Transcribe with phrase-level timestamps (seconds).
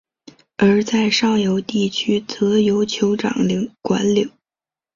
[0.57, 3.31] 而在上游地区则由酋长
[3.83, 4.31] 管领。